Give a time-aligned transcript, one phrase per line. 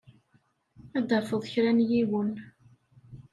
[0.97, 2.31] Ad tafeḍ kra n yiwen.